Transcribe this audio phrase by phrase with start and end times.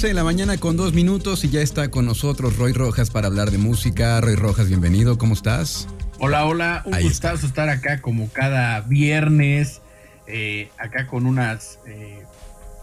[0.00, 3.10] las 11 de la mañana con dos minutos y ya está con nosotros Roy Rojas
[3.10, 4.18] para hablar de música.
[4.22, 5.88] Roy Rojas, bienvenido, ¿cómo estás?
[6.18, 9.82] Hola, hola, un gustazo estar acá como cada viernes,
[10.26, 12.22] eh, acá con unas, eh,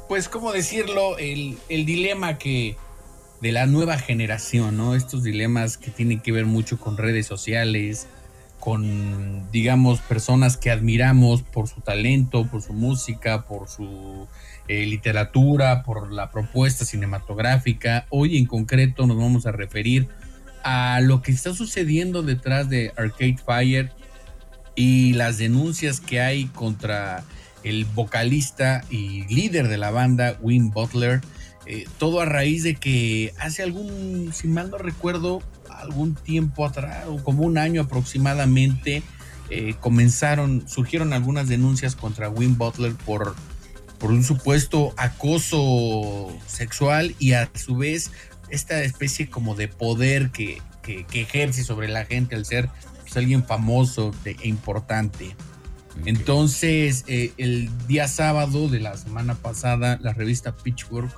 [0.07, 1.17] pues, ¿cómo decirlo?
[1.17, 2.77] El, el dilema que
[3.41, 4.93] de la nueva generación, ¿no?
[4.93, 8.05] Estos dilemas que tienen que ver mucho con redes sociales,
[8.67, 14.27] con, digamos, personas que admiramos por su talento, por su música, por su
[14.67, 18.07] eh, literatura, por la propuesta cinematográfica.
[18.10, 20.10] Hoy en concreto nos vamos a referir
[20.65, 23.93] a lo que está sucediendo detrás de Arcade Fire
[24.76, 27.23] y las denuncias que hay contra
[27.63, 31.21] el vocalista y líder de la banda, Wim Butler.
[31.68, 35.41] Eh, todo a raíz de que hace algún, si mal no recuerdo,
[35.79, 39.03] algún tiempo atrás, o como un año aproximadamente,
[39.49, 43.35] eh, comenzaron, surgieron algunas denuncias contra Wim Butler por,
[43.98, 48.11] por un supuesto acoso sexual y a su vez
[48.49, 50.61] esta especie como de poder que,
[51.13, 52.70] ejerce sobre la gente al ser
[53.01, 55.35] pues, alguien famoso e importante.
[56.05, 61.11] Entonces, eh, el día sábado de la semana pasada, la revista Pitchfork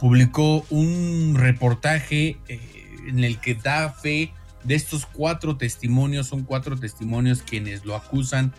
[0.00, 4.32] publicó un reportaje eh, en el que da fe
[4.64, 8.52] de estos cuatro testimonios, son cuatro testimonios quienes lo acusan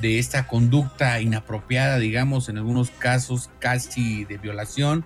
[0.00, 5.04] de esta conducta inapropiada, digamos, en algunos casos casi de violación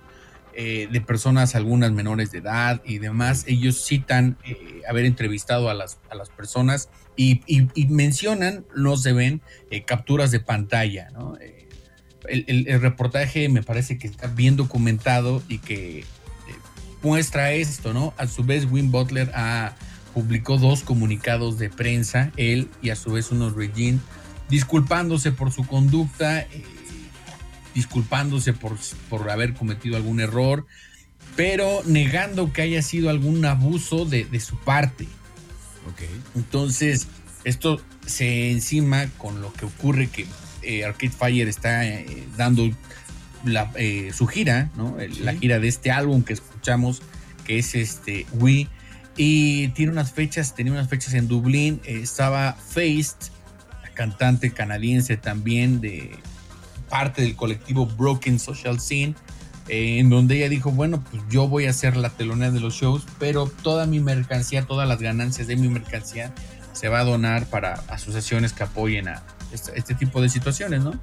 [0.53, 3.43] eh, de personas, algunas menores de edad y demás.
[3.45, 7.41] Ellos citan eh, haber entrevistado a las, a las personas y,
[7.89, 11.09] mencionan, no se ven, eh, capturas de pantalla,
[12.27, 16.05] El, el, reportaje me parece que está bien documentado y que
[17.05, 18.15] muestra esto, ¿no?
[18.17, 19.75] A su vez, Wim Butler ha,
[20.15, 23.99] publicó dos comunicados de prensa, él y a su vez unos Regine,
[24.49, 26.63] disculpándose por su conducta, eh,
[27.75, 28.75] disculpándose por,
[29.07, 30.65] por haber cometido algún error,
[31.35, 35.07] pero negando que haya sido algún abuso de, su parte.
[35.93, 36.09] Okay.
[36.33, 37.07] Entonces,
[37.43, 40.25] esto se encima con lo que ocurre que
[40.63, 42.67] eh, Arcade Fire está eh, dando
[43.75, 44.97] eh, su gira, ¿no?
[45.21, 47.01] La gira de este álbum que escuchamos,
[47.45, 48.67] que es este We.
[49.17, 51.79] Y tiene unas fechas, tenía unas fechas en Dublín.
[51.85, 53.31] Eh, estaba Faced,
[53.83, 56.11] la cantante canadiense también de
[56.89, 59.15] parte del colectivo Broken Social Scene,
[59.67, 62.75] eh, en donde ella dijo, bueno, pues yo voy a hacer la telonera de los
[62.75, 66.33] shows, pero toda mi mercancía, todas las ganancias de mi mercancía
[66.73, 70.99] se va a donar para asociaciones que apoyen a este, este tipo de situaciones, ¿no?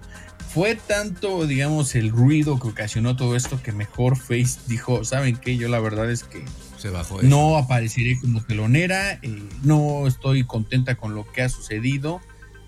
[0.52, 5.56] fue tanto, digamos, el ruido que ocasionó todo esto que mejor Face dijo, ¿saben qué?
[5.56, 6.44] Yo la verdad es que
[6.76, 12.20] se bajó no apareceré como telonera, eh, no estoy contenta con lo que ha sucedido,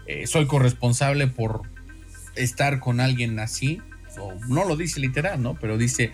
[0.06, 1.62] eh, soy corresponsable por
[2.36, 3.82] estar con alguien así,
[4.18, 5.54] o no lo dice literal, ¿no?
[5.60, 6.10] Pero dice,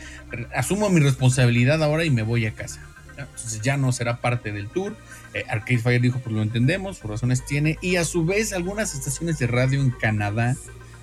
[0.56, 2.80] asumo mi responsabilidad ahora y me voy a casa.
[3.24, 4.96] Entonces ya no será parte del tour.
[5.34, 7.78] Eh, Arcade Fire dijo, pues lo entendemos, sus razones tiene.
[7.80, 10.56] Y a su vez algunas estaciones de radio en Canadá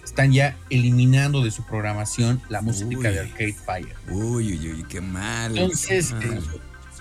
[0.03, 3.95] están ya eliminando de su programación la música de Arcade Fire.
[4.09, 5.57] Uy, uy, uy, qué mal.
[5.57, 6.39] Entonces, eh,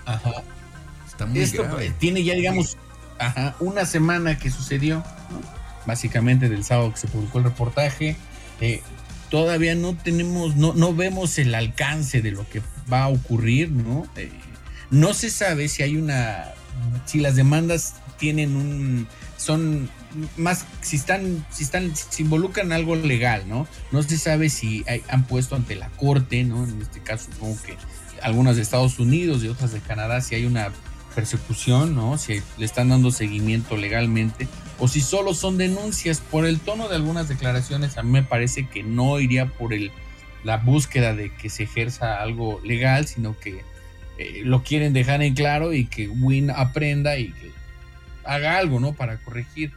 [0.05, 0.43] ajá.
[1.07, 1.65] Está muy Esto
[1.99, 2.77] tiene ya, digamos,
[3.17, 5.03] ajá, una semana que sucedió,
[5.85, 8.15] básicamente del sábado que se publicó el reportaje.
[8.61, 8.81] Eh,
[9.29, 12.61] todavía no tenemos, no, no vemos el alcance de lo que
[12.91, 14.07] va a ocurrir, ¿no?
[14.15, 14.31] Eh,
[14.89, 16.53] no se sabe si hay una,
[17.05, 19.89] si las demandas tienen un, son
[20.35, 23.67] más si están, si están, si involucran algo legal, ¿no?
[23.91, 26.63] No se sabe si han puesto ante la corte, ¿no?
[26.63, 27.77] En este caso, supongo que
[28.21, 30.71] algunas de Estados Unidos y otras de Canadá, si hay una
[31.15, 32.17] persecución, ¿no?
[32.17, 34.47] Si le están dando seguimiento legalmente,
[34.79, 36.19] o si solo son denuncias.
[36.19, 39.91] Por el tono de algunas declaraciones, a mí me parece que no iría por el,
[40.43, 43.63] la búsqueda de que se ejerza algo legal, sino que
[44.17, 47.51] eh, lo quieren dejar en claro y que Win aprenda y que
[48.23, 48.93] haga algo, ¿no?
[48.93, 49.71] Para corregir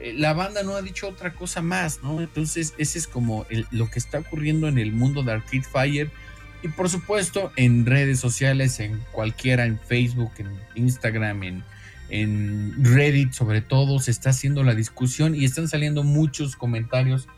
[0.00, 2.20] eh, la banda no ha dicho otra cosa más, ¿no?
[2.20, 6.10] Entonces, ese es como lo que está ocurriendo en el mundo de Arcade Fire.
[6.62, 11.64] Y por supuesto, en redes sociales, en cualquiera, en Facebook, en Instagram, en,
[12.08, 17.28] en Reddit, sobre todo, se está haciendo la discusión y están saliendo muchos comentarios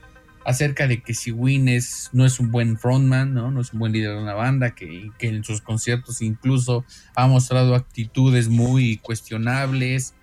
[0.45, 1.67] acerca de que si Win
[2.13, 3.61] no es un buen frontman, ¿no?
[3.61, 6.85] es un buen líder de una banda, que, que en sus conciertos incluso
[7.15, 10.15] ha mostrado actitudes muy cuestionables,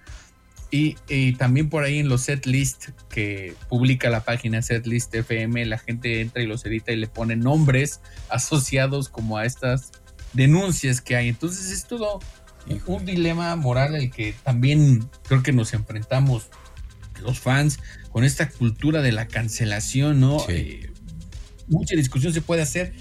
[0.71, 6.21] y, también por ahí en los setlist que publica la página Setlist FM, la gente
[6.21, 9.91] entra y los edita y le pone nombres asociados como a estas
[10.33, 11.29] denuncias que hay.
[11.29, 12.19] Entonces es todo
[12.85, 16.49] un dilema moral el que también creo que nos enfrentamos
[17.23, 17.79] los fans
[18.11, 20.43] con esta cultura de la cancelación, ¿no?
[20.49, 20.91] Eh,
[21.67, 22.93] mucha discusión se puede hacer,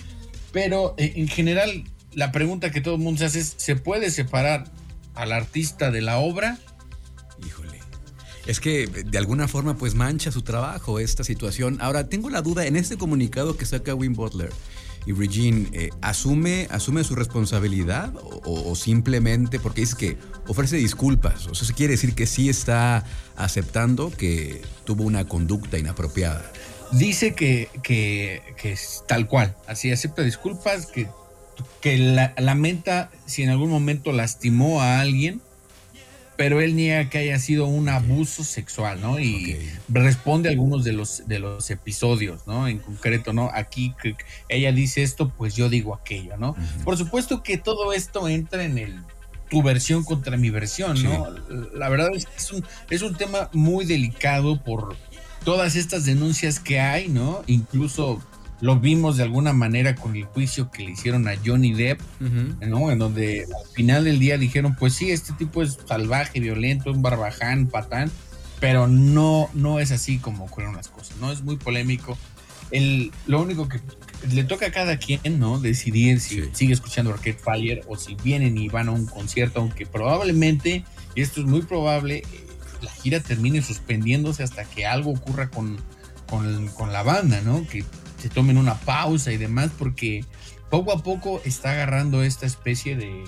[0.52, 1.84] pero eh, en general
[2.14, 4.64] la pregunta que todo el mundo se hace es, ¿se puede separar
[5.14, 6.58] al artista de la obra?
[7.46, 7.78] Híjole.
[8.46, 11.78] Es que de alguna forma pues mancha su trabajo esta situación.
[11.80, 14.50] Ahora, tengo la duda en este comunicado que saca Win Butler
[15.06, 21.46] y Regine, eh, ¿asume, ¿asume su responsabilidad o, simplemente porque dice que ofrece disculpas?
[21.46, 23.04] O sea, se quiere decir que sí está
[23.36, 26.50] aceptando que tuvo una conducta inapropiada.
[26.92, 31.06] Dice que, que, que es tal cual, así acepta disculpas, que,
[31.80, 31.98] que
[32.38, 35.42] lamenta si en algún momento lastimó a alguien
[36.38, 39.18] pero él niega que haya sido un abuso sexual, ¿no?
[39.18, 39.58] Y
[39.88, 42.68] responde a algunos de los, de los episodios, ¿no?
[42.68, 43.50] En concreto, ¿no?
[43.52, 43.92] Aquí
[44.48, 46.54] ella dice esto, pues yo digo aquello, ¿no?
[46.84, 49.02] Por supuesto que todo esto entra en el
[49.50, 51.26] tu versión contra mi versión, ¿no?
[51.74, 54.96] La verdad es que es un, es un tema muy delicado por
[55.42, 57.42] todas estas denuncias que hay, ¿no?
[57.48, 58.22] Incluso
[58.60, 62.00] lo vimos de alguna manera con el juicio que le hicieron a Johnny Depp,
[62.60, 62.90] ¿no?
[62.90, 67.02] En donde al final del día dijeron, pues sí, este tipo es salvaje, violento, un
[67.02, 68.10] barbaján, patán,
[68.60, 71.30] pero no, no es así como ocurren las cosas, ¿no?
[71.30, 72.18] Es muy polémico.
[72.70, 73.80] El, lo único que
[74.32, 75.60] le toca a cada quien, ¿no?
[75.60, 79.86] Decidir si sigue escuchando Arcade Fire o si vienen y van a un concierto, aunque
[79.86, 80.84] probablemente,
[81.14, 82.46] y esto es muy probable, eh,
[82.82, 85.78] la gira termine suspendiéndose hasta que algo ocurra con,
[86.28, 87.66] con, con la banda, ¿no?
[87.66, 87.84] Que
[88.18, 90.24] se tomen una pausa y demás, porque
[90.70, 93.24] poco a poco está agarrando esta especie de,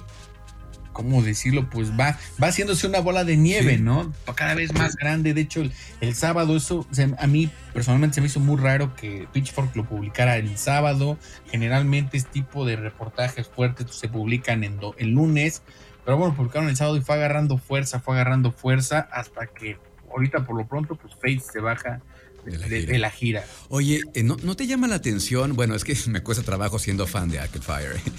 [0.93, 1.69] ¿cómo decirlo?
[1.71, 4.13] Pues va, va haciéndose una bola de nieve, ¿no?
[4.35, 5.35] Cada vez más grande.
[5.35, 5.63] De hecho,
[6.01, 6.87] el, sábado, eso
[7.19, 11.19] a mí personalmente se me hizo muy raro que Pitchfork lo publicara el sábado.
[11.51, 15.63] Generalmente este tipo de reportajes fuertes se publican en el lunes.
[16.05, 19.79] Pero bueno, publicaron el sábado y fue agarrando fuerza, fue agarrando fuerza hasta que
[20.11, 22.03] ahorita por lo pronto, pues Faith se baja
[22.45, 23.45] de la, gira.
[23.69, 25.55] Oye, eh, ¿no, te llama la atención?
[25.55, 28.01] Bueno, es que me cuesta trabajo siendo fan de Arcade Fire.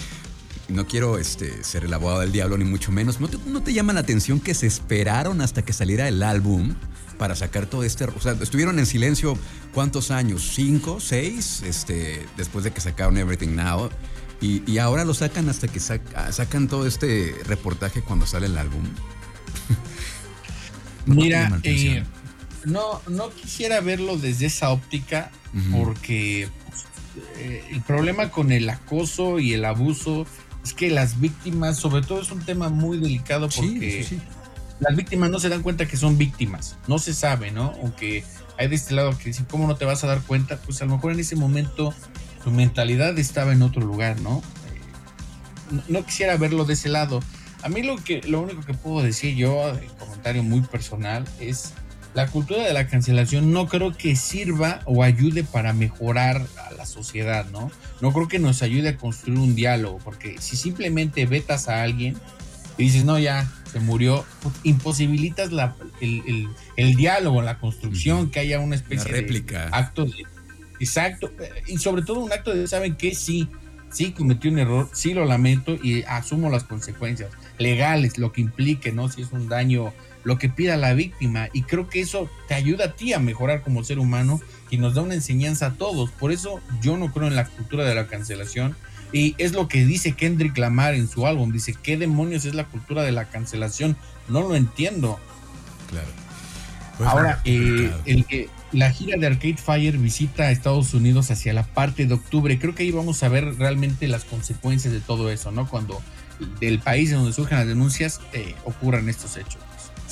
[0.70, 3.20] No quiero este, ser el abogado del diablo, ni mucho menos.
[3.20, 6.76] ¿No te, llama la atención que se esperaron hasta que saliera el álbum
[7.18, 8.06] para sacar todo este...
[8.06, 9.38] O sea, estuvieron en silencio
[9.74, 13.90] cuántos años, cinco, seis, este, después de que sacaron Everything Now.
[14.40, 18.84] Y, ahora lo sacan hasta que sacan todo este reportaje cuando sale el álbum.
[21.06, 22.06] Mira, eh,
[22.66, 25.31] no, no quisiera verlo desde esa óptica
[25.72, 26.48] porque
[27.38, 30.25] eh, el problema con el acoso y el abuso
[30.63, 34.06] es que las víctimas, sobre todo es un tema muy delicado porque
[34.80, 37.74] las víctimas no se dan cuenta que son víctimas, no se sabe, ¿no?
[37.81, 38.24] Aunque
[38.58, 40.58] hay de este lado que dicen, ¿cómo no te vas a dar cuenta?
[40.58, 41.94] Pues a lo mejor en ese momento
[42.44, 44.42] tu mentalidad estaba en otro lugar, ¿no?
[45.72, 47.22] Eh, no, quisiera verlo de ese lado.
[47.63, 51.74] A mí lo que lo único que puedo decir yo, en comentario muy personal, es
[52.13, 56.86] la cultura de la cancelación no creo que sirva o ayude para mejorar a la
[56.86, 57.72] sociedad, ¿no?
[58.02, 62.18] No creo que nos ayude a construir un diálogo, porque si simplemente vetas a alguien
[62.77, 68.60] y dices, no, ya se murió, pues, imposibilitas la, el, diálogo, la construcción, que haya
[68.60, 69.68] una especie réplica.
[69.68, 70.25] de acto de...
[70.80, 71.32] Exacto,
[71.68, 73.13] y sobre todo un acto de, ¿saben qué?
[73.13, 73.48] Sí,
[73.91, 78.91] sí cometió un error, sí lo lamento y asumo las consecuencias legales, lo que implique,
[78.91, 79.08] ¿no?
[79.10, 82.86] Si es un daño lo que pida la víctima y creo que eso te ayuda
[82.86, 86.12] a ti a mejorar como ser humano y nos da una enseñanza a todos.
[86.12, 88.75] Por eso yo no creo en la cultura de la cancelación
[89.13, 91.51] y es lo que dice Kendrick Lamar en su álbum.
[91.51, 93.98] Dice, ¿qué demonios es la cultura de la cancelación?
[94.28, 95.20] No lo entiendo.
[95.90, 96.08] Claro.
[96.98, 101.54] Pues Ahora, eh, el que la gira de Arcade Fire visita a Estados Unidos hacia
[101.54, 102.58] la parte de octubre.
[102.58, 105.68] Creo que ahí vamos a ver realmente las consecuencias de todo eso, ¿no?
[105.68, 106.01] Cuando
[106.60, 109.62] del país en donde surgen las denuncias eh, ocurran estos hechos.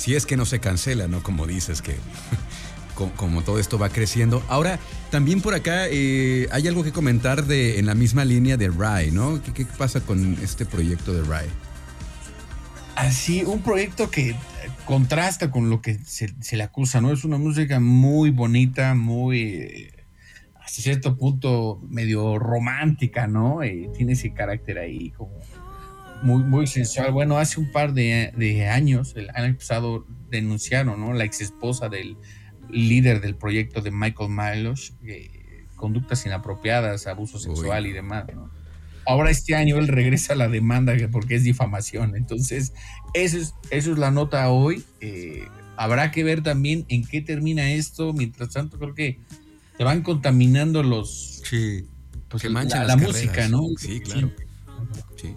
[0.00, 1.22] Si es que no se cancela, ¿no?
[1.22, 1.94] Como dices, que
[3.18, 4.42] como, todo esto va creciendo.
[4.48, 4.78] Ahora,
[5.10, 9.10] también por acá eh, hay algo que comentar de en la misma línea de Rai,
[9.10, 9.42] ¿no?
[9.42, 11.46] ¿Qué, pasa con este proyecto de Rai?
[12.96, 14.34] Así, un proyecto que
[14.86, 17.12] contrasta con lo que se, le acusa, ¿no?
[17.12, 19.90] Es una música muy bonita, muy,
[20.64, 23.62] hasta cierto punto, medio romántica, ¿no?
[23.62, 25.32] Eh, tiene ese carácter ahí como
[26.22, 27.12] muy, muy sensual.
[27.12, 31.12] Bueno, hace un par de, años, el año pasado, denunciaron, ¿no?
[31.12, 32.16] La ex esposa del
[32.70, 38.24] líder del proyecto de Michael Milos, eh, conductas inapropiadas, abuso sexual y demás,
[39.06, 42.14] Ahora este año él regresa a la demanda porque es difamación.
[42.14, 42.74] Entonces,
[43.14, 44.84] eso es, eso es la nota hoy.
[45.00, 48.12] Eh, habrá que ver también en qué termina esto.
[48.12, 49.18] Mientras tanto, creo que
[49.76, 51.42] se van contaminando los...
[51.44, 51.86] Sí,
[52.28, 53.62] pues la, la música, ¿no?
[53.78, 54.30] Sí, claro.
[55.16, 55.34] Sí.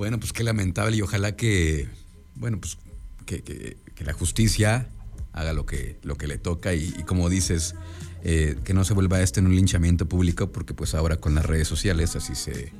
[0.00, 1.86] Bueno, pues qué lamentable y ojalá que,
[2.34, 2.78] bueno, pues
[3.26, 4.88] que, la justicia
[5.34, 7.74] haga lo que, lo que le toca y, como dices,
[8.24, 11.44] eh, que no se vuelva esto en un linchamiento público, porque pues ahora con las
[11.44, 12.72] redes sociales así se,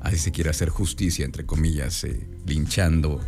[0.00, 3.20] así se quiere hacer justicia, entre comillas, eh, linchando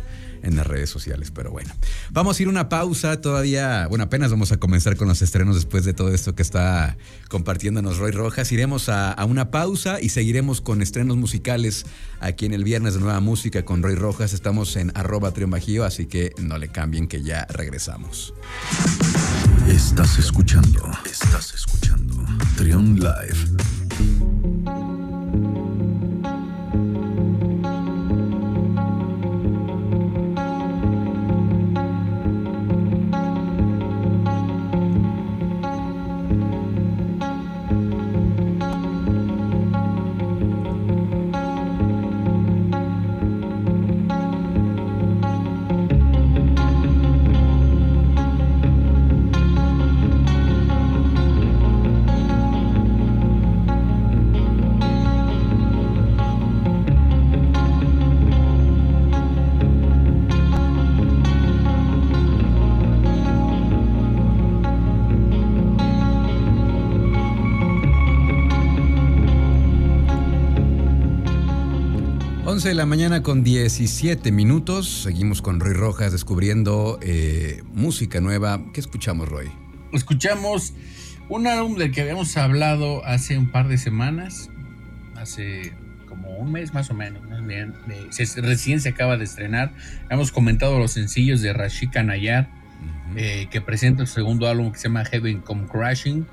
[0.47, 1.31] en las redes sociales.
[1.31, 1.71] Pero bueno,
[2.09, 3.87] vamos a ir una pausa todavía.
[3.87, 6.97] Bueno, apenas vamos a comenzar con los estrenos después de todo esto que está
[7.29, 8.51] compartiéndonos Roy Rojas.
[8.51, 11.85] Iremos a, una pausa y seguiremos con estrenos musicales
[12.19, 14.33] aquí en el viernes de Nueva Música con Roy Rojas.
[14.33, 18.33] Estamos en arroba bajío, así que no le cambien que ya regresamos.
[19.67, 22.15] Estás escuchando, estás escuchando
[22.55, 23.76] Trion Live.
[72.57, 75.03] 11 de la mañana con 17 minutos.
[75.03, 78.59] Seguimos con Roy Rojas descubriendo eh, música nueva.
[78.73, 79.51] ¿Qué escuchamos, Roy?
[79.91, 80.73] Escuchamos
[81.29, 84.49] un álbum del que habíamos hablado hace un par de semanas,
[85.15, 85.71] hace
[86.09, 87.75] como un mes más o menos, bien.
[88.37, 89.71] recién se acaba de estrenar.
[90.09, 92.49] Hemos comentado los sencillos de Rashika Nayar,
[93.15, 96.25] eh, que presenta el segundo álbum que se llama Heaven Come Crashing.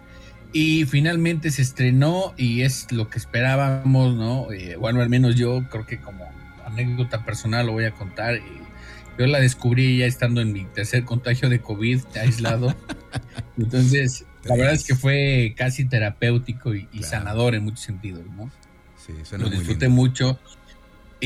[0.55, 4.53] Y finalmente se estrenó y es lo que esperábamos, ¿no?
[4.53, 6.31] Eh, bueno, al menos yo creo que como
[6.65, 8.39] anécdota personal lo voy a contar.
[9.19, 12.73] yo la descubrí ya estando en mi tercer contagio de COVID, aislado.
[13.59, 18.49] Entonces, la verdad es que fue casi terapéutico y, sanador en muchos sentidos, ¿no?
[18.97, 20.39] Sí, suena Lo disfruté mucho.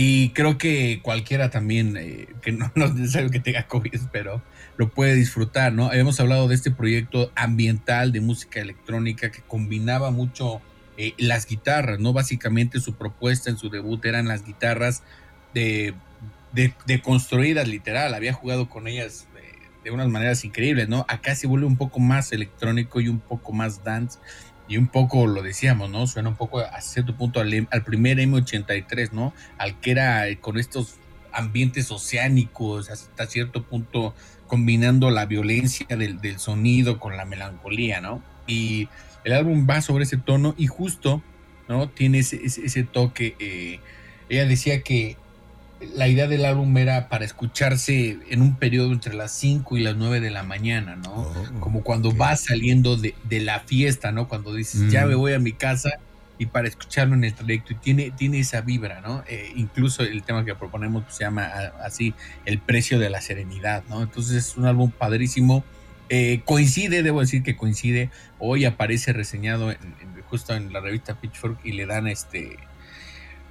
[0.01, 4.41] Y creo que cualquiera también, eh, que no, no, es necesario que tenga COVID, pero
[4.77, 5.87] lo puede disfrutar, ¿no?
[5.87, 10.63] Habíamos hablado de este proyecto ambiental de música electrónica que combinaba mucho
[10.99, 12.13] eh, las guitarras, ¿no?
[12.13, 15.03] Básicamente su propuesta en su debut eran las guitarras
[15.53, 15.95] de,
[16.53, 19.27] de, construidas, literal, había jugado con ellas
[19.83, 21.07] de, unas maneras increíbles, ¿no?
[21.09, 24.21] Acá se vuelve un poco más electrónico y un poco más dance
[24.69, 26.07] y un poco lo decíamos, ¿no?
[26.07, 29.33] Suena un poco a cierto punto al, al primer M83, ¿no?
[29.57, 30.97] Al que era con estos
[31.33, 34.15] ambientes oceánicos, hasta cierto punto
[34.47, 38.23] combinando la violencia del, sonido con la melancolía, ¿no?
[38.47, 38.89] Y
[39.25, 41.23] el álbum va sobre ese tono y justo,
[41.69, 41.89] ¿no?
[41.89, 43.37] Tiene ese, toque.
[43.39, 43.81] Eh,
[44.29, 45.17] ella decía que
[45.95, 49.97] la idea del álbum era para escucharse en un periodo entre las 5 y las
[49.97, 51.13] 9 de la mañana, ¿no?
[51.13, 54.29] Oh, Como cuando vas saliendo de, la fiesta, ¿no?
[54.29, 55.91] Cuando dices, ya me voy a mi casa
[56.37, 59.23] y para escucharlo en el trayecto y tiene, tiene esa vibra, ¿no?
[59.29, 61.51] Eh, incluso el tema que proponemos pues, se llama
[61.85, 64.03] así El precio de la serenidad, ¿no?
[64.03, 65.65] Entonces es un álbum padrísimo.
[66.09, 69.73] Eh, coincide, debo decir que coincide, hoy aparece reseñado
[70.29, 72.57] justo en la revista Pitchfork y le dan este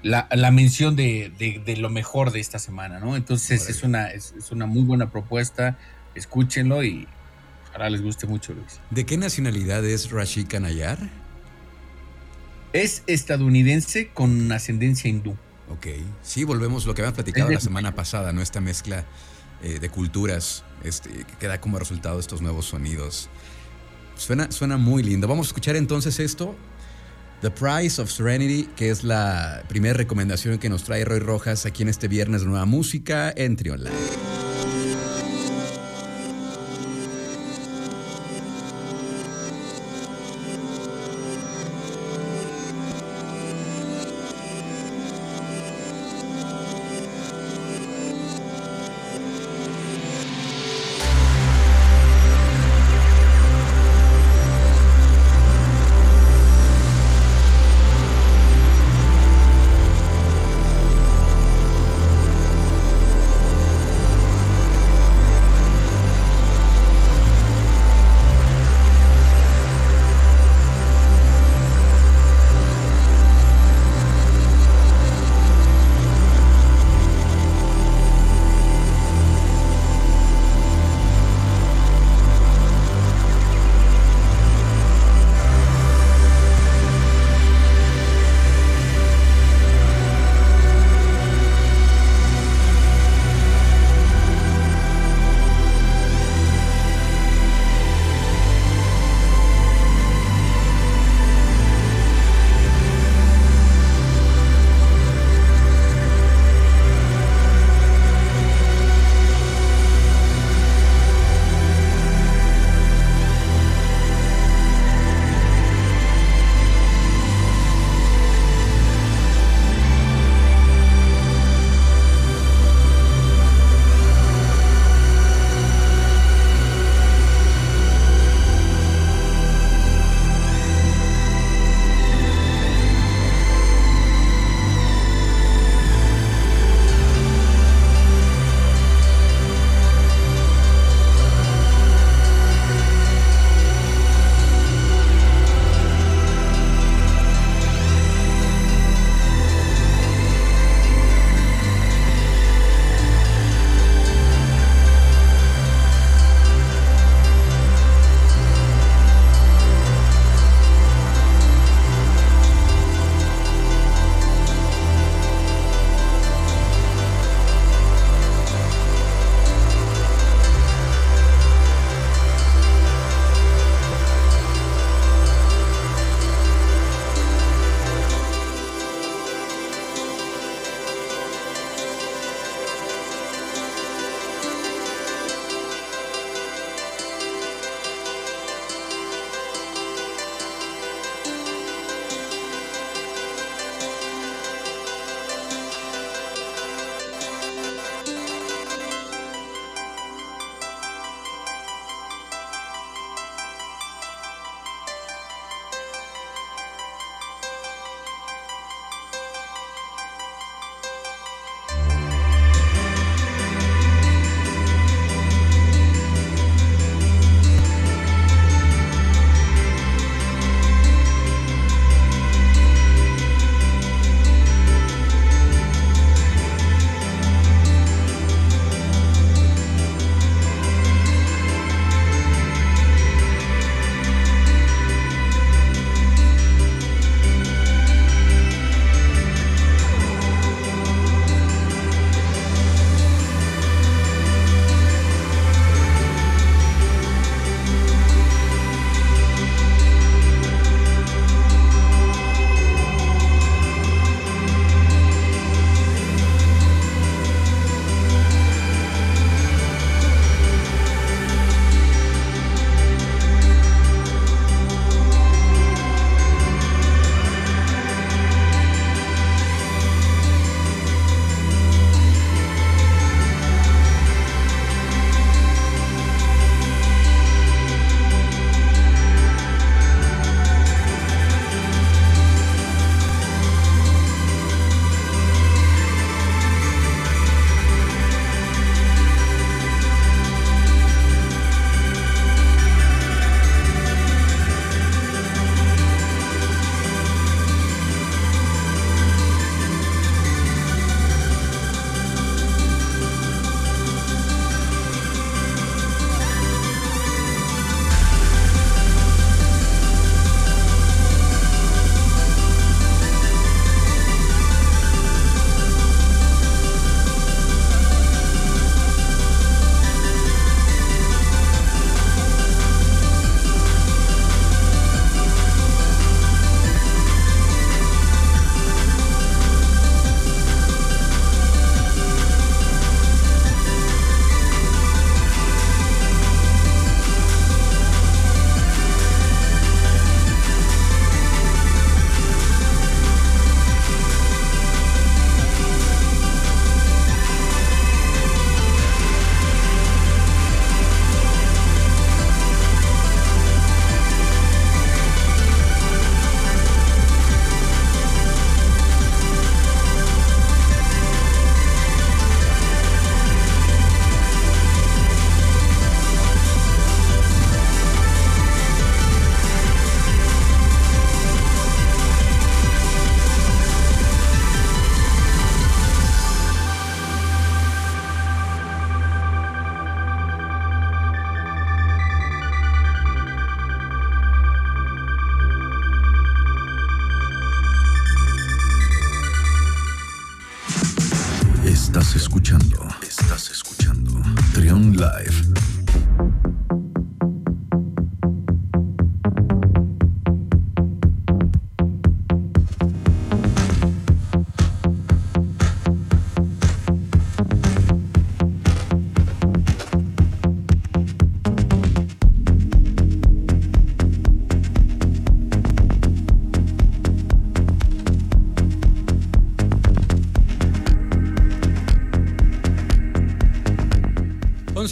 [0.03, 3.15] la, mención de, lo mejor de esta semana, ¿no?
[3.15, 5.77] Entonces es una, es, una muy buena propuesta,
[6.15, 7.07] escúchenlo y
[7.73, 8.79] ahora les guste mucho, Luis.
[8.89, 10.97] ¿De qué nacionalidad es Rashid Kanayar?
[12.73, 15.35] Es estadounidense con ascendencia hindú.
[15.69, 15.87] Ok,
[16.21, 18.41] sí, volvemos lo que habíamos platicado la semana pasada, ¿no?
[18.41, 19.05] Esta mezcla
[19.61, 23.29] eh, de culturas este, que queda como resultado de estos nuevos sonidos.
[24.15, 25.27] Suena, suena muy lindo.
[25.27, 26.55] Vamos a escuchar entonces esto.
[27.41, 31.83] The Price of Serenity, que es la primera recomendación que nos trae Roy Rojas aquí
[31.83, 33.83] en este viernes de Nueva Música en Trion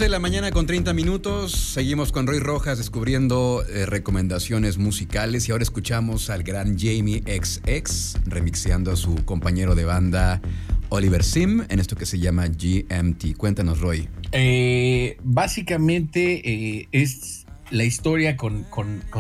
[0.06, 1.52] 11 de la mañana con 30 minutos.
[1.52, 8.20] Seguimos con Roy Rojas descubriendo eh, recomendaciones musicales y ahora escuchamos al gran Jamie XX
[8.28, 10.42] remixeando a su compañero de banda
[10.90, 13.36] Oliver Sim en esto que se llama GMT.
[13.36, 14.08] Cuéntanos, Roy.
[14.32, 18.64] Eh, básicamente eh, es la historia con,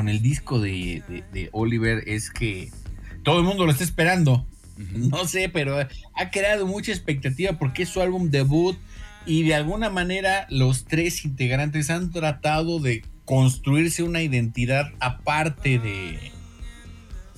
[0.07, 1.01] el disco de,
[1.51, 2.69] Oliver es que
[3.23, 4.45] todo el mundo lo está esperando.
[4.77, 8.77] No sé, pero ha creado mucha expectativa porque es su álbum debut
[9.25, 16.31] y de alguna manera los tres integrantes han tratado de construirse una identidad aparte de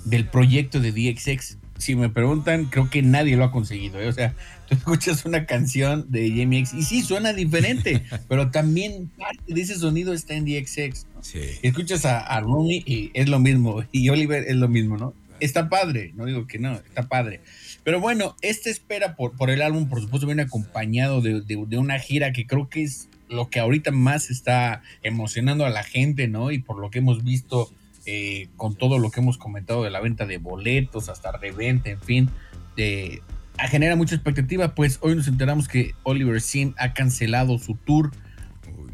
[0.05, 1.57] del proyecto de DXX.
[1.77, 3.99] Si me preguntan, creo que nadie lo ha conseguido.
[3.99, 4.07] ¿eh?
[4.07, 4.33] O sea,
[4.67, 9.61] tú escuchas una canción de Jamie X y sí suena diferente, pero también parte de
[9.61, 11.05] ese sonido está en DXX.
[11.61, 15.13] Escuchas a, a y es lo mismo, y Oliver es lo mismo, ¿no?
[15.39, 17.41] Está padre, no digo que no, está padre.
[17.87, 22.33] Pero bueno, esta espera por, por el álbum, por supuesto, viene acompañado de, una gira
[22.33, 26.51] que creo que es lo que ahorita más está emocionando a la gente, ¿no?
[26.51, 27.71] Y por lo que hemos visto
[28.05, 32.01] eh, con todo lo que hemos comentado de la venta de boletos hasta reventa, en
[32.01, 32.29] fin,
[32.75, 33.21] eh,
[33.69, 34.75] genera mucha expectativa.
[34.75, 38.11] Pues hoy nos enteramos que Oliver Sim ha cancelado su tour.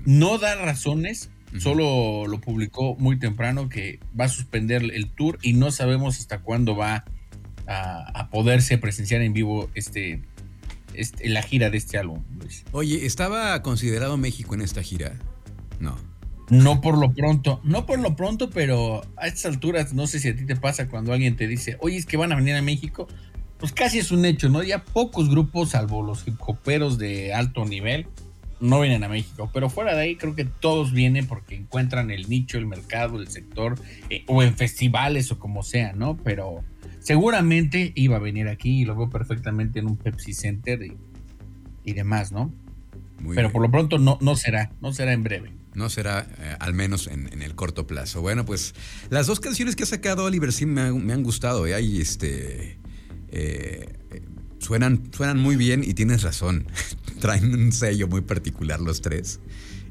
[0.05, 5.53] No da razones, solo lo publicó muy temprano que va a suspender el tour y
[5.53, 7.05] no sabemos hasta cuándo va a,
[8.31, 10.21] poderse presenciar en vivo este,
[10.93, 12.23] este, la gira de este álbum.
[12.71, 15.13] Oye, ¿estaba considerado México en esta gira?
[15.79, 15.95] No.
[16.49, 20.29] No por lo pronto, no por lo pronto, pero a estas alturas, no sé si
[20.29, 22.61] a ti te pasa cuando alguien te dice, oye, es que van a venir a
[22.61, 23.07] México,
[23.57, 24.61] pues casi es un hecho, ¿no?
[24.61, 28.07] Ya pocos grupos, salvo los hip hoperos de alto nivel,
[28.63, 32.29] no vienen a México, pero fuera de ahí creo que todos vienen porque encuentran el
[32.29, 33.75] nicho, el mercado, el sector,
[34.09, 36.17] eh, o en festivales o como sea, ¿no?
[36.23, 36.63] Pero
[36.99, 40.79] seguramente iba a venir aquí y lo veo perfectamente en un Pepsi Center
[41.83, 42.53] y, demás, ¿no?
[43.35, 45.51] Pero por lo pronto no, no será, no será en breve.
[45.75, 48.21] No será, eh, al menos en, el corto plazo.
[48.21, 48.75] Bueno, pues
[49.09, 51.67] las dos canciones que ha sacado Oliver Sim me, han gustado.
[51.67, 51.73] ¿eh?
[51.73, 52.77] Ahí este,
[53.29, 53.93] eh,
[54.63, 56.65] suenan, suenan muy bien y tienes razón.
[57.19, 59.39] Traen un sello muy particular los tres.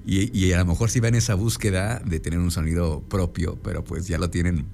[0.05, 3.85] Y, y, a lo mejor si van esa búsqueda de tener un sonido propio, pero
[3.85, 4.67] pues ya lo tienen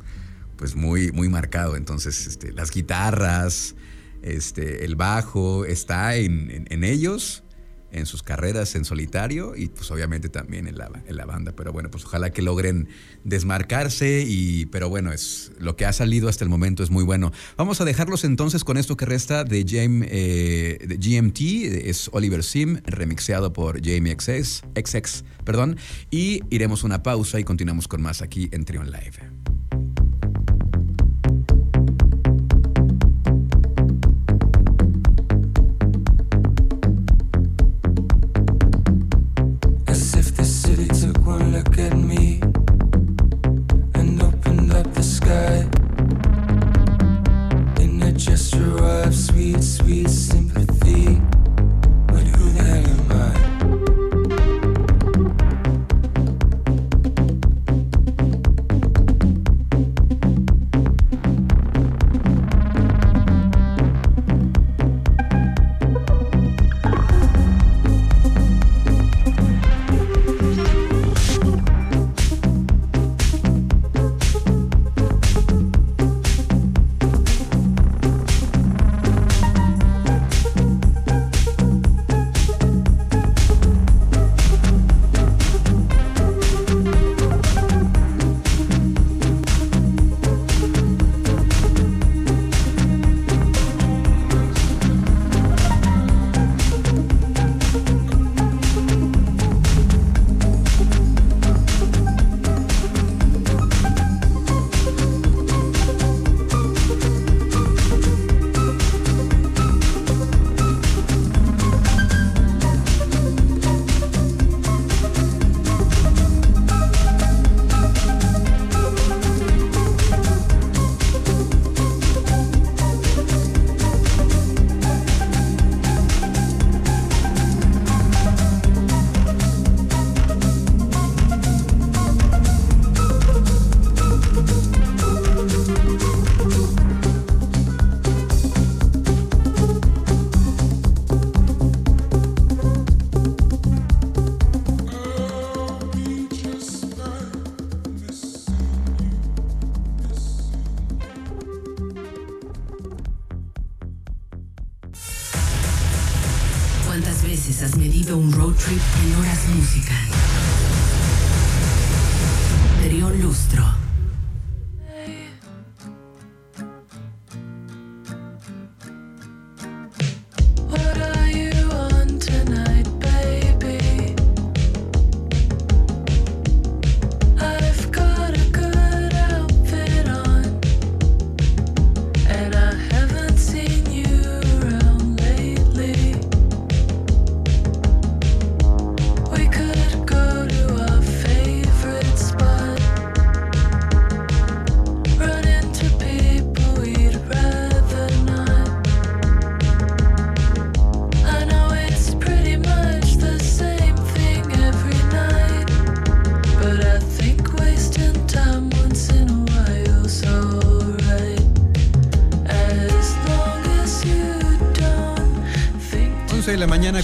[0.57, 1.77] pues muy, muy marcado.
[1.77, 3.75] Entonces, este, las guitarras,
[4.23, 7.45] este, el bajo, está en, en, ellos,
[7.93, 11.53] en sus carreras en solitario y pues obviamente también en la, en la, banda.
[11.57, 12.89] Pero bueno, pues ojalá que logren
[13.25, 17.33] desmarcarse y, pero bueno, es lo que ha salido hasta el momento es muy bueno.
[17.57, 21.41] Vamos a dejarlos entonces con esto que resta de, James, eh, GMT,
[21.89, 25.77] es Oliver Sim, remixeado por Jamie XX, XX, perdón,
[26.11, 29.48] y iremos una pausa y continuamos con más aquí en Trion Live.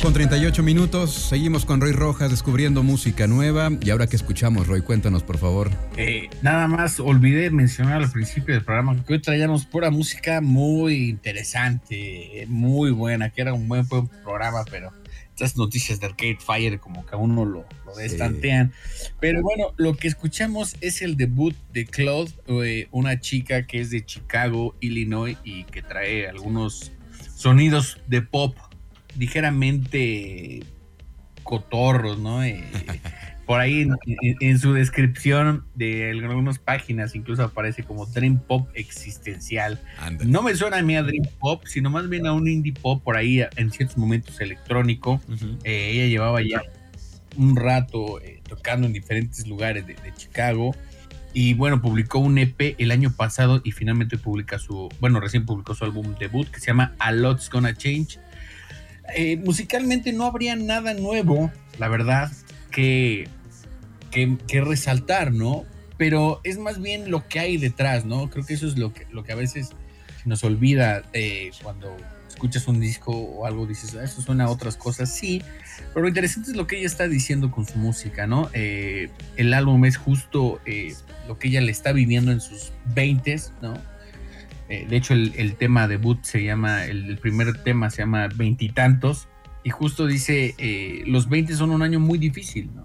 [0.03, 1.13] Con 38 minutos.
[1.13, 3.71] Seguimos con Roy Rojas descubriendo música nueva.
[3.81, 5.71] Y ahora que escuchamos, Roy, cuéntanos, por favor.
[5.97, 11.09] Eh, nada más, olvidé mencionar al principio del programa que hoy traíamos pura música muy
[11.09, 14.93] interesante, muy buena, que era un buen, programa, pero
[15.31, 18.73] estas noticias de Arcade Fire como que a uno lo, lo destantean.
[19.21, 23.91] Pero bueno, lo que escuchamos es el debut de Claude, eh, una chica que es
[23.91, 26.91] de Chicago, Illinois, y que trae algunos
[27.37, 28.57] sonidos de pop
[29.17, 30.63] ligeramente
[31.43, 32.43] cotorros, ¿no?
[32.43, 32.65] Eh,
[33.47, 33.87] por ahí
[34.41, 39.81] en, su descripción de algunas páginas incluso aparece como Dream Pop existencial.
[40.25, 43.03] No me suena a mí a Dream Pop, sino más bien a un indie pop
[43.03, 45.21] por ahí en ciertos momentos electrónico.
[45.65, 46.63] Eh, ella llevaba ya
[47.37, 50.75] un rato eh, tocando en diferentes lugares de, de, Chicago.
[51.37, 55.75] Y bueno, publicó un EP el año pasado y finalmente publica su, bueno, recién publicó
[55.75, 58.21] su álbum debut que se llama A Lot's Gonna Change
[59.15, 62.33] eh, musicalmente no habría nada nuevo, la verdad,
[62.71, 63.29] que,
[64.11, 65.65] que, resaltar, ¿no?
[65.97, 68.31] Pero es más bien lo que hay detrás, ¿no?
[68.31, 69.71] Creo que eso es lo que, lo que a veces
[70.25, 71.97] nos olvida eh, cuando
[72.29, 75.43] escuchas un disco o algo, dices, ah, eso suena a otras cosas, sí,
[75.93, 78.51] pero lo interesante es lo que ella está diciendo con su música, ¿no?
[78.53, 80.61] Eh, el álbum es justo
[81.29, 83.94] lo que ella le está viviendo en sus 20, ¿no?
[84.75, 89.29] Eh, de hecho, el, tema debut se llama, el, primer tema se llama Veintitantos,
[89.63, 92.83] y, justo dice, eh, los 20 son un año muy difícil, ¿no?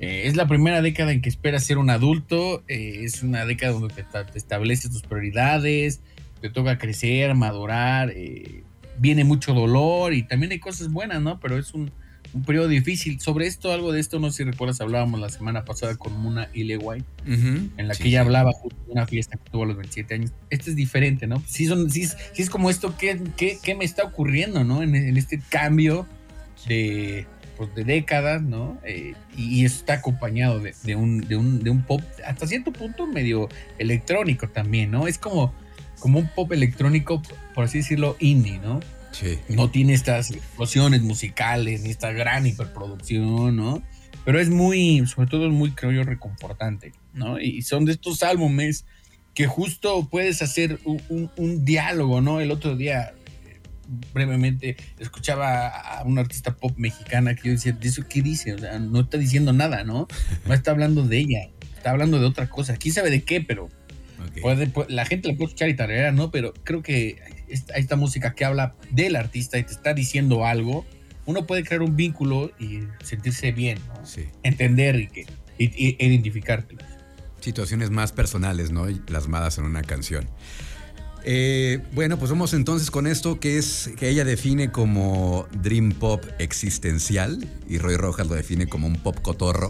[0.00, 3.94] Eh, es la primera década en que esperas ser un adulto, es una década donde
[3.94, 4.04] te,
[4.34, 6.00] estableces tus prioridades,
[6.40, 8.12] te toca crecer, madurar,
[8.98, 11.38] viene mucho dolor y también hay cosas buenas, ¿no?
[11.38, 11.92] Pero es un,
[12.34, 13.20] un periodo difícil.
[13.20, 16.48] Sobre esto, algo de esto, no sé si recuerdas, hablábamos la semana pasada con Muna
[16.52, 20.32] Ileway, en la que ella hablaba de una fiesta que tuvo a los 27 años.
[20.50, 21.42] Este es diferente, ¿no?
[21.46, 24.82] Sí, son, sí, es, como esto, ¿qué, qué, me está ocurriendo, ¿no?
[24.82, 26.06] En, este cambio
[26.66, 28.78] de, pues, de décadas, ¿no?
[28.84, 32.72] Eh, y, eso está acompañado de, de, un, de, un, de un pop, hasta cierto
[32.72, 35.06] punto, medio electrónico también, ¿no?
[35.06, 35.54] Es como,
[35.98, 37.22] como un pop electrónico,
[37.54, 38.80] por así decirlo, indie, ¿no?
[39.48, 43.82] No tiene estas explosiones musicales, ni esta gran hiperproducción, ¿no?
[44.24, 47.40] Pero es muy, sobre todo es muy, creo yo, reconfortante, ¿no?
[47.40, 48.84] Y son de estos álbumes
[49.34, 52.40] que justo puedes hacer un, diálogo, ¿no?
[52.40, 53.14] El otro día,
[53.46, 53.60] eh,
[54.12, 58.54] brevemente, escuchaba a una artista pop mexicana que yo decía, ¿de eso qué dice?
[58.54, 60.06] O sea, no está diciendo nada, ¿no?
[60.46, 62.76] No está hablando de ella, está hablando de otra cosa.
[62.76, 63.40] ¿Quién sabe de qué?
[63.40, 63.70] Pero
[64.40, 66.30] puede, la gente le puede escuchar y tarea, ¿no?
[66.30, 67.18] Pero creo que
[67.52, 70.84] esta, esta, música que habla del artista y te está diciendo algo,
[71.26, 74.02] uno puede crear un vínculo y sentirse bien, ¿no?
[74.42, 75.26] entender y, que,
[75.58, 76.76] identificarte.
[77.40, 78.88] Situaciones más personales, ¿no?
[78.88, 80.28] Y plasmadas en una canción.
[81.24, 86.24] Eh, bueno, pues vamos entonces con esto que es que ella define como dream pop
[86.40, 89.68] existencial y Roy Rojas lo define como un pop cotorro.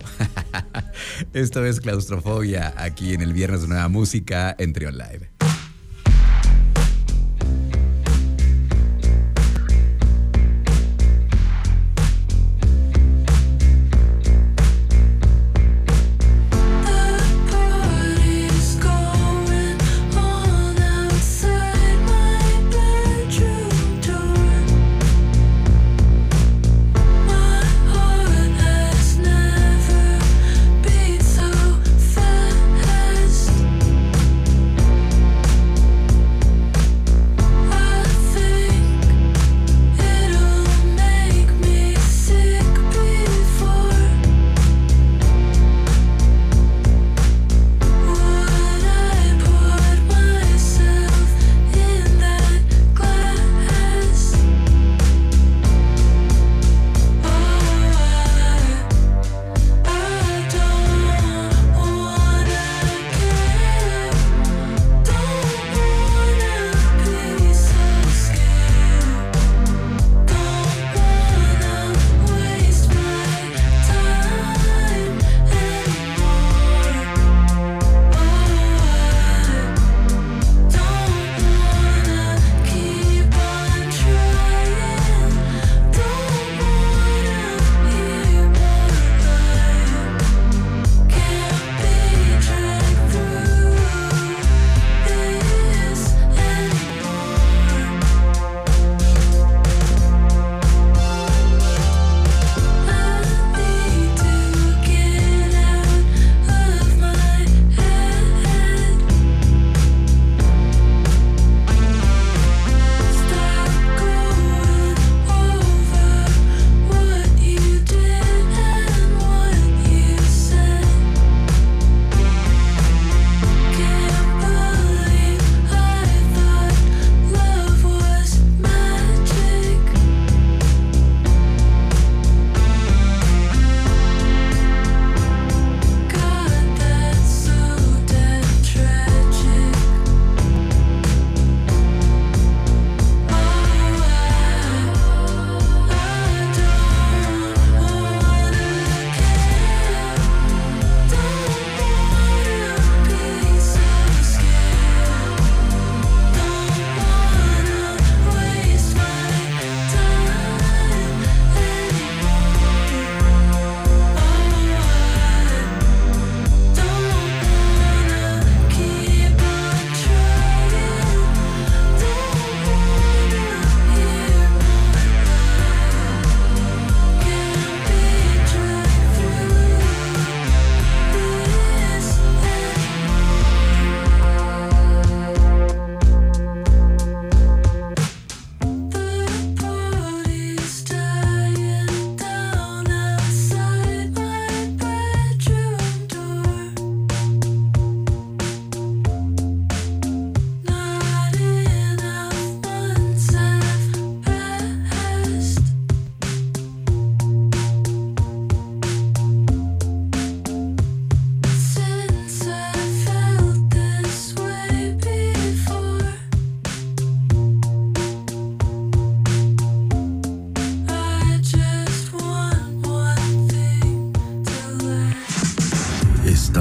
[1.35, 5.32] esto es claustrofobia aquí en el viernes de nueva música en Trion Live.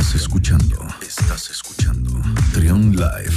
[0.02, 0.88] Estás escuchando.
[1.00, 2.10] Estás escuchando.
[2.54, 3.31] Trion Live.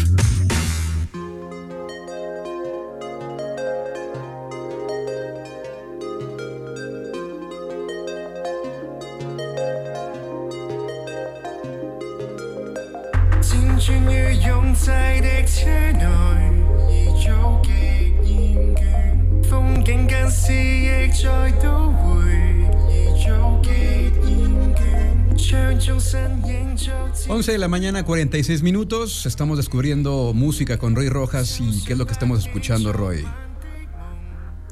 [27.55, 29.27] De la mañana, 46 minutos.
[29.27, 31.61] Estamos descubriendo música con Roy Rojas.
[31.61, 33.25] ¿Y qué es lo que estamos escuchando, Roy?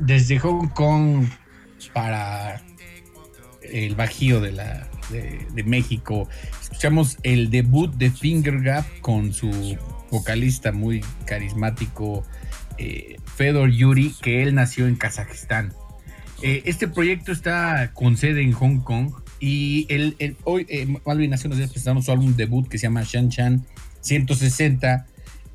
[0.00, 1.28] Desde Hong Kong
[1.94, 2.60] para
[3.62, 6.28] el Bajío de, la, de, México,
[6.60, 9.78] escuchamos el debut de Finger Gap con su
[10.10, 12.24] vocalista muy carismático,
[12.78, 15.72] eh, Fedor Yuri, que él nació en Kazajistán.
[16.42, 21.48] Eh, este proyecto está con sede en Hong Kong y el, hoy, eh, Malvin hace
[21.48, 23.66] unos días presentamos su álbum debut que se llama Shan Chan
[24.00, 25.08] 160.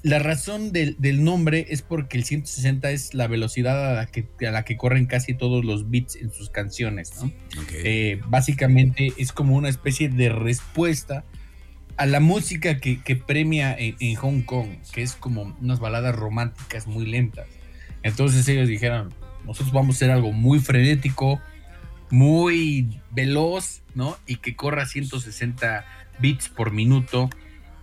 [0.04, 4.52] La razón del, nombre es porque el 160 es la velocidad a la, que, a
[4.52, 7.14] la que corren casi todos los beats en sus canciones.
[7.24, 7.32] ¿no?
[7.76, 11.24] Eh, básicamente es como una especie de respuesta
[11.96, 16.88] a la música que, premia en, en, Hong Kong, que es como unas baladas románticas
[16.88, 17.48] muy lentas.
[18.04, 19.14] Entonces ellos dijeron,
[19.46, 21.40] nosotros vamos a hacer algo muy frenético,
[22.10, 24.18] muy veloz, ¿no?
[24.26, 25.86] Y que corra 160
[26.20, 27.30] bits por minuto.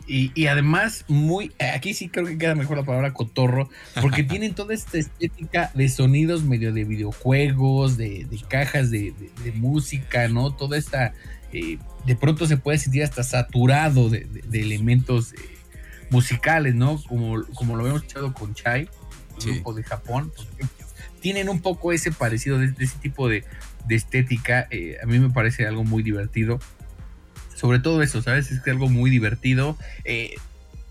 [0.06, 3.70] Y, además, muy, aquí sí creo que queda mejor la palabra cotorro,
[4.02, 9.14] porque tienen toda esta estética de sonidos medio de videojuegos, de, cajas de,
[9.54, 10.54] música, ¿no?
[10.54, 11.14] Toda esta,
[11.54, 15.36] eh, de pronto se puede sentir hasta saturado de, elementos eh,
[16.10, 17.02] musicales, ¿no?
[17.08, 18.90] Como, como lo hemos escuchado con Chai,
[19.42, 20.30] grupo de Japón,
[21.20, 23.42] tienen un poco ese parecido de ese tipo de,
[23.86, 26.58] de estética, eh, a mí me parece algo muy divertido.
[27.54, 28.50] Sobre todo eso, ¿sabes?
[28.50, 29.78] Es que algo muy divertido.
[30.04, 30.34] Eh,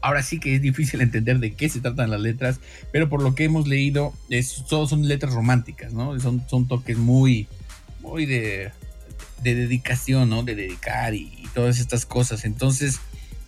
[0.01, 2.59] ahora sí que es difícil entender de qué se tratan las letras,
[2.91, 6.19] pero por lo que hemos leído, es, todos son letras románticas, ¿no?
[6.19, 7.47] Son, son toques muy,
[8.01, 8.71] muy de,
[9.41, 10.43] de dedicación, ¿no?
[10.43, 12.45] De dedicar y todas estas cosas.
[12.45, 12.99] Entonces,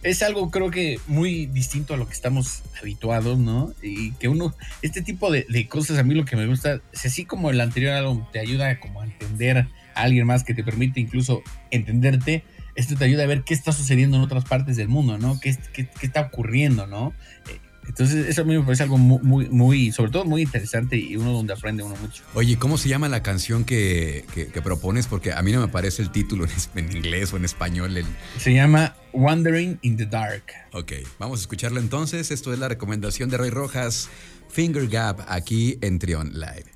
[0.05, 3.73] es algo creo que muy distinto a lo que estamos habituados, ¿no?
[3.81, 7.25] Y que uno, este tipo de, cosas a mí lo que me gusta, es así
[7.25, 10.99] como el anterior álbum te ayuda como a entender a alguien más que te permite
[10.99, 11.41] incluso
[11.71, 12.43] entenderte,
[12.75, 15.39] esto te ayuda a ver qué está sucediendo en otras partes del mundo, ¿no?
[15.39, 17.13] ¿Qué, qué, qué está ocurriendo, ¿no?
[17.87, 21.31] Entonces, eso a mí me parece algo muy, muy, sobre todo muy interesante y uno
[21.31, 22.23] donde aprende uno mucho.
[22.33, 24.25] Oye, ¿cómo se llama la canción que,
[24.63, 25.07] propones?
[25.07, 28.03] Porque a mí no me aparece el título en, inglés o en español.
[28.37, 30.43] Se llama Wandering in the Dark.
[30.73, 32.31] Ok, vamos a escucharlo entonces.
[32.31, 34.09] Esto es la recomendación de Roy Rojas,
[34.49, 36.75] Finger Gap, aquí en Trion Live.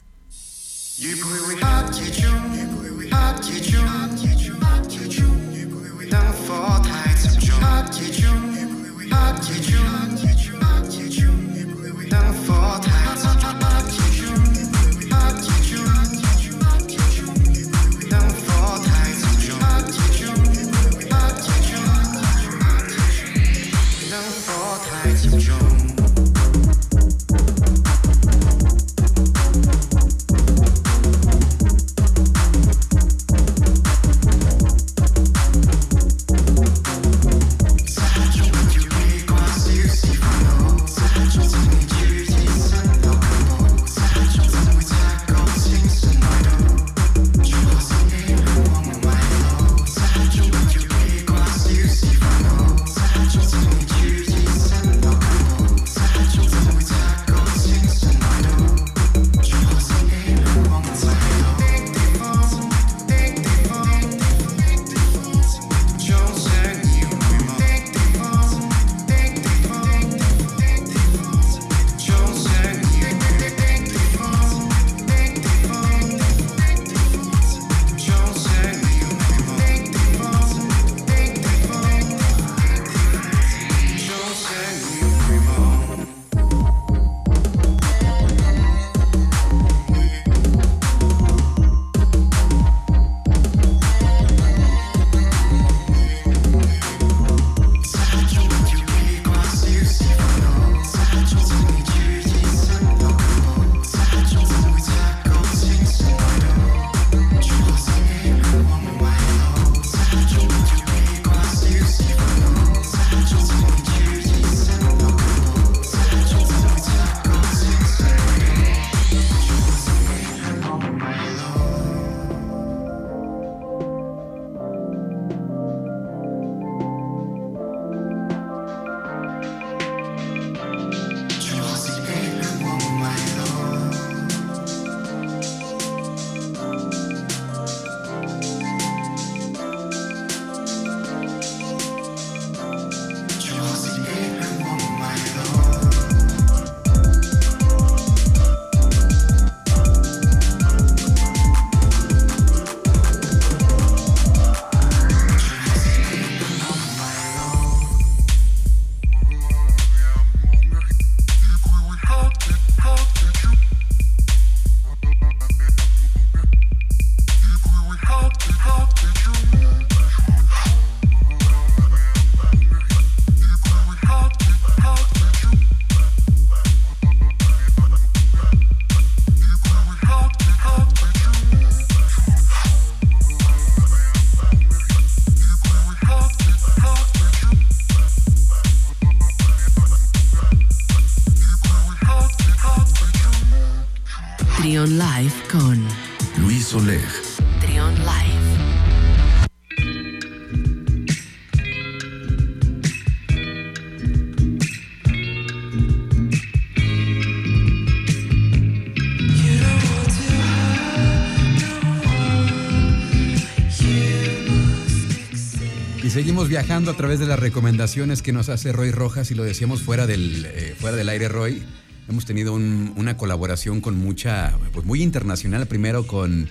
[216.69, 220.45] A través de las recomendaciones que nos hace Roy Rojas y lo decíamos fuera del,
[220.45, 221.63] eh, fuera del aire, Roy.
[222.07, 226.47] Hemos tenido un- una colaboración con mucha, pues muy internacional, primero con,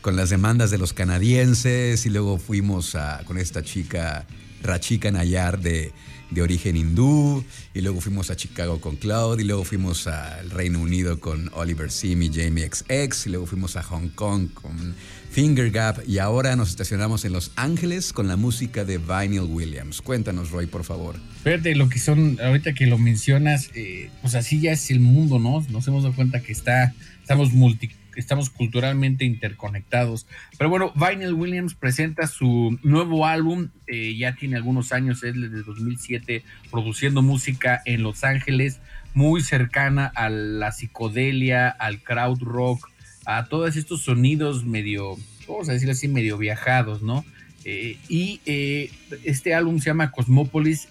[0.00, 4.26] con las demandas de los canadienses y luego fuimos a- con esta chica,
[4.62, 5.92] Rachika Nayar de,
[6.30, 7.44] de origen hindú
[7.74, 11.90] y luego fuimos a Chicago con Cloud y luego fuimos al Reino Unido con Oliver
[11.90, 14.94] Sim y Jamie XX y luego fuimos a Hong Kong con
[15.30, 20.02] Finger Gap y ahora nos estacionamos en Los Ángeles con la música de Vinyl Williams.
[20.02, 21.16] Cuéntanos, Roy, por favor.
[21.44, 25.38] Fíjate lo que son, ahorita que lo mencionas, eh, pues así ya es el mundo,
[25.38, 25.64] ¿no?
[25.70, 30.26] Nos hemos dado cuenta que está, estamos multi, estamos culturalmente interconectados.
[30.58, 35.62] Pero bueno, Vinyl Williams presenta su nuevo álbum, eh, ya tiene algunos años, es desde
[35.62, 38.80] 2007, produciendo música en Los Ángeles,
[39.14, 42.88] muy cercana a la psicodelia, al crowd rock,
[43.26, 45.16] a todos estos sonidos medio,
[45.48, 47.24] vamos a decirlo así, medio viajados, ¿no?
[47.64, 48.90] Eh, y eh,
[49.24, 50.88] este álbum se llama Cosmópolis.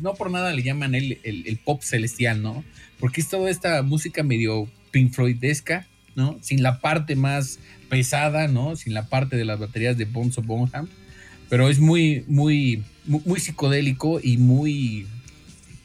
[0.00, 2.64] no por nada le llaman el, el- pop celestial, ¿no?
[2.98, 5.86] Porque es toda esta música medio Pink Floydesca,
[6.18, 6.36] ¿no?
[6.42, 7.58] Sin la parte más
[7.88, 8.76] pesada, ¿no?
[8.76, 10.88] Sin la parte de las baterías de Bonzo Bonham.
[11.48, 15.06] Pero es muy, muy, muy, muy psicodélico y muy,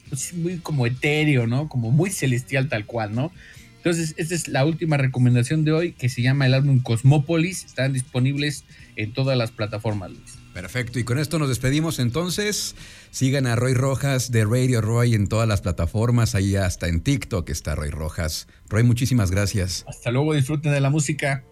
[0.09, 1.69] pues, muy como etéreo, ¿no?
[1.69, 3.31] Como muy celestial tal cual, ¿no?
[3.77, 7.63] Entonces, esta es la última recomendación de hoy que se llama el álbum Cosmópolis.
[7.65, 8.65] Están disponibles
[8.95, 10.42] en todas las plataformas, Luis.
[10.53, 12.75] Perfecto, y con esto nos despedimos entonces.
[13.09, 17.49] Sigan a Roy Rojas de Radio Roy en todas las plataformas, ahí hasta en TikTok
[17.49, 18.47] está Roy Rojas.
[18.69, 19.83] Roy, muchísimas gracias.
[19.87, 21.43] Hasta luego, disfruten de la música.